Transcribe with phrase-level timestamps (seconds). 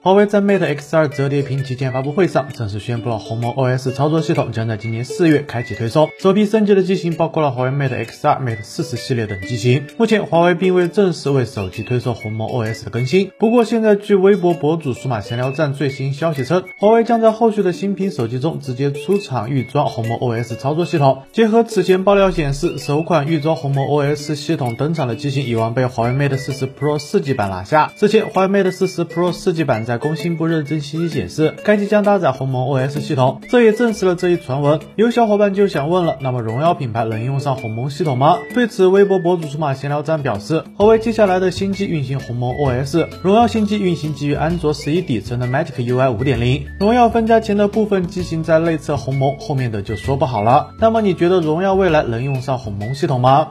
[0.00, 6.08] 华为在 Mate X2 折叠屏旗舰发布会上正式宣布了鸿蒙 OS 操作系统将在今年四月开启推送。
[6.20, 9.86] 首批升级的机型包括了华为 Mate X2、Mate 40系列等机型。
[9.96, 13.32] 目前华为并未正式为手机推送鸿蒙 OS 的更新。
[13.38, 21.24] 不过现在据微博博主数码闲聊站最新消息称，华为将在后续的新品手机中直接出厂预装鸿蒙 OS 操作系统。
[21.32, 27.92] 结合此前爆料显示，首款预装鸿蒙 OS 系统登场的机型有望被华为 Mate 40 Pro 四 G 版拿下。
[27.96, 30.78] 之前华为 Mate 40 Pro 四 G 版在工信部认证。
[30.80, 34.78] 信息显示，该机将搭载鸿蒙 OS 系统，这也证实了这一传闻。
[34.96, 38.38] 有小伙伴就想问了，那么荣耀品牌能用上鸿蒙系统吗？
[38.54, 46.66] 对此，微博博主数码闲聊站表示，华为接下来的新机运行鸿蒙 OS，荣耀新机运行基于安卓十一底层的 Magic UI 五点零。
[46.78, 50.68] 荣耀分家前的部分机型在内测鸿蒙，后面的就说不好了。
[50.78, 53.48] 那么你觉得荣耀未来能用上鸿蒙系统吗？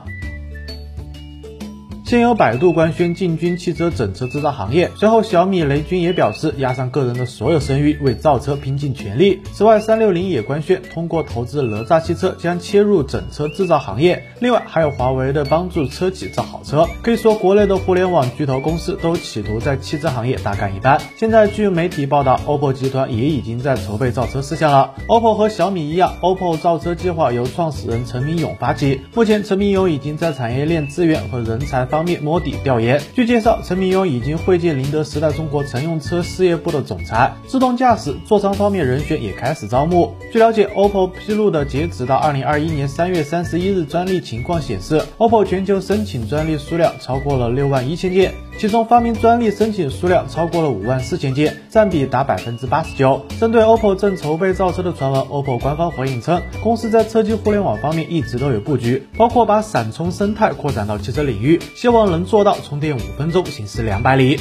[2.07, 9.41] 先由百度官宣进军汽车整车制造行业，随后小米雷军也表示压上个人的所有声誉，为造车拼尽全力。
[9.51, 14.23] 此外，三六零也官宣通过投资哪吒汽车将切入整车制造行业。
[14.39, 16.87] 另外，还有华为的帮助车企造好车。
[17.01, 21.01] 可以说，国内的互联网巨头公司都企图在汽车行业大干一番。
[21.17, 24.93] 现在，据媒体报道，OPPO 集团也已经在筹备造车事项了。
[25.09, 29.01] OPPO 和小米一样，OPPO 造车计划由创始人陈明勇发起。
[29.13, 31.96] 目前，陈明勇已经在产业链资源和人才方。
[31.97, 33.01] 方面摸底调研。
[33.15, 40.13] 据介绍，陈明勇已经会见宁德时代中国乘用车事业部的总裁，自动驾驶座舱方面人选也开始招募。
[40.31, 53.23] 据了解，OPPO 披露的截止到二零二一年三月三十一日专利情况显示，OPPO 全球申请专利数量超过了六万一千件，其中发明专利申请数量超过了五万四千件，占比达百分之八十九。
[53.39, 61.59] 针对 OPPO 正筹备造车的传闻，OPPO 官方回应称，公司在车机互联网方面一直都有布局，包括把闪充生态扩展到汽车领域。
[61.75, 64.39] 希望能做到充电五分钟，行驶两百里。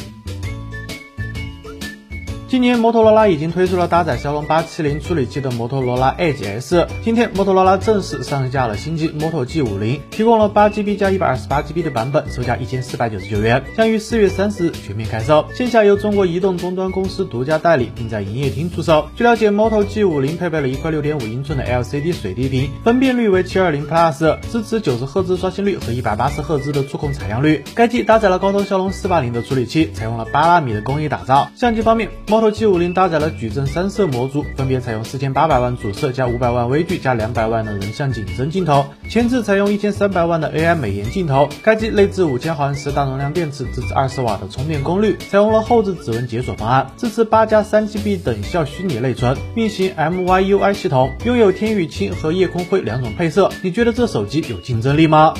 [2.48, 6.86] 今年摩托罗拉已经推出了搭载骁龙八七零处理器的摩托罗拉 Edge S。
[7.02, 15.44] 今天摩托罗拉正式上架了新机 Moto G 五零，提供了八 GB 加一百二十八 GB 的版本，售价一千四百九十九元，将于四月三十日全面开售。
[15.54, 19.08] 线下由中国移动终端公司独家代理，并在营业厅出售。
[19.16, 27.64] 据了解，Moto G 五零配备了一块六点五英寸的 LCD 水滴屏，分辨率为七二零 Plus，支持九十赫兹刷新率和一百八十赫兹的触控采样率。
[27.74, 31.50] 该机搭载了高通骁龙四八零的处理器，采用了八纳米的工艺打造。
[31.56, 41.48] 相机方面，Moto G 五零搭载了矩阵三摄模组，分别采用四千八百万主摄加五百万微距加两百万的人像景深镜头，前置采用一千三百万的 AI 美颜镜头。
[41.62, 53.50] 该机内置五千毫安时大容量电池，支持二十瓦的充电功率，采用了后置指纹解锁方案，支持八加三 GB 等效虚拟内存，运行 MyUI 系统，拥有天宇青和夜空灰两种配色。
[53.62, 55.32] 你觉得这手机有竞争力吗？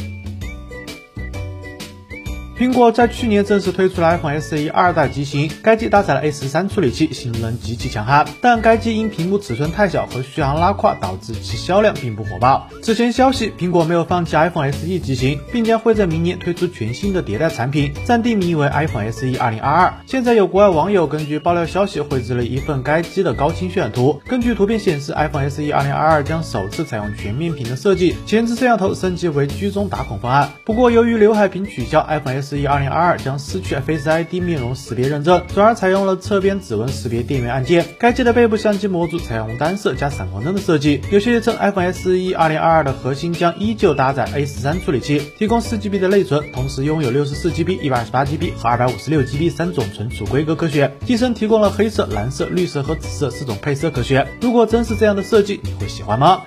[2.59, 12.67] 苹果在去年正式推出了 iPhone SE 二代机型，该机搭载了 A 十三处理器，性能极其强悍，但该机因屏幕尺寸太小和续航拉胯，导致其销量并不火爆。
[12.83, 19.93] 此前消息，苹果没有放弃 iPhone SE 机型，并将会在明年推出全新的迭代产品，暂定名为 iPhone SE 2022。
[20.07, 30.49] 现在有国外网友根据爆料消息绘制了一份该机的高清渲染图，根据图片显示，iPhone SE 2022将首次采用全面屏的设计，前置摄像头升级为居中打孔方案。
[30.65, 37.85] 不过由于刘海屏取消，iPhone SE 2022将失去 Face ID 面容识别认证，转而采用了侧边指纹识别电源按键。
[37.99, 41.01] 该机的背部相机模组采用单色加闪光灯的设计。
[41.11, 50.95] 有消息称，iPhone SE 2022的核心将依旧搭载 A 十三处理器，提供 4GB 的内存，同时拥有 64GB、128GB 和 256GB 三种存储规格可选。
[51.07, 54.29] 机身提供了黑色、蓝色、绿色和紫色四种配色可选。
[54.43, 56.43] 如果真是这样的设计，你会喜欢吗？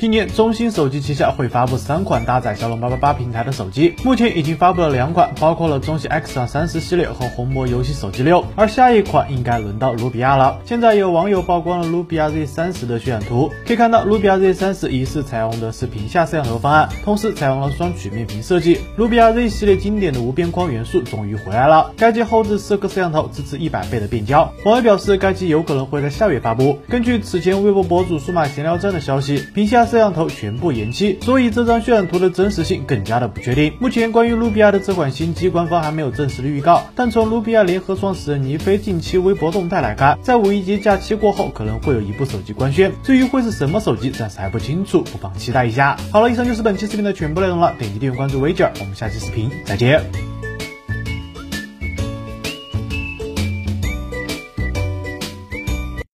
[0.00, 10.58] 今年中兴手机旗下会发布三款搭载骁龙八八八平台的手机，目前已经发布了两款，包括了中兴 X 三十系列和红魔游戏手机六，而下一款应该轮到努比亚了。
[10.64, 18.80] 现在有网友曝光了努比亚 Z 三十的渲染图，可以看到努比亚 Z 三十疑似采用的是屏下摄像头方案，同时采用了双曲面屏设计。
[18.96, 24.50] 努比亚 Z 系列经典的无边框元素终于回来了，该机后置四个摄像头，支持一百倍的变焦。
[24.64, 26.78] 网友表示，该机有可能会在下月发布。
[26.88, 29.89] 根据此前微博博主数码闲聊站的消息，屏下。
[29.90, 33.72] 摄像头全部延期，所以这张渲染图的真实性更加的不确定。
[33.80, 36.86] 目前关于努比亚的这款新机，官方还没有正式的预告。
[36.94, 42.92] 但从努比亚联合创始人倪飞近期微博动态来看，在五一节假期过后，可能会有一部手机官宣。
[43.02, 45.96] 至于会是什么手机，暂时还不清楚，不妨期待一下。
[46.12, 47.74] 好了，以上就是本期视频的全部内容了。
[47.78, 50.49] 点击订阅关注微姐，我们下期视频再见。